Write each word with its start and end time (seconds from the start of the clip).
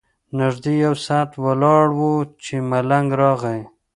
نږدې 0.39 0.73
یو 0.85 0.95
ساعت 1.05 1.31
ولاړ 1.43 1.85
وو 1.99 2.13
چې 2.43 2.55
ملنګ 2.71 3.07
راغی. 3.21 3.61